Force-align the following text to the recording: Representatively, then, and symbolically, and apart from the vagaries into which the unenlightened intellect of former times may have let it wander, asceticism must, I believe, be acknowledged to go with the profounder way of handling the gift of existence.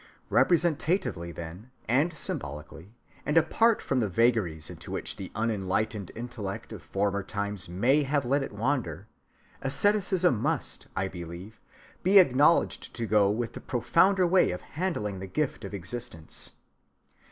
Representatively, 0.31 1.31
then, 1.31 1.69
and 1.87 2.11
symbolically, 2.11 2.95
and 3.23 3.37
apart 3.37 3.83
from 3.83 3.99
the 3.99 4.09
vagaries 4.09 4.67
into 4.71 4.89
which 4.89 5.15
the 5.17 5.31
unenlightened 5.35 6.11
intellect 6.15 6.73
of 6.73 6.81
former 6.81 7.21
times 7.21 7.69
may 7.69 8.01
have 8.01 8.25
let 8.25 8.41
it 8.41 8.51
wander, 8.51 9.05
asceticism 9.61 10.41
must, 10.41 10.87
I 10.95 11.07
believe, 11.07 11.61
be 12.01 12.17
acknowledged 12.17 12.95
to 12.95 13.05
go 13.05 13.29
with 13.29 13.53
the 13.53 13.61
profounder 13.61 14.25
way 14.25 14.49
of 14.49 14.61
handling 14.61 15.19
the 15.19 15.27
gift 15.27 15.63
of 15.63 15.71
existence. 15.75 16.53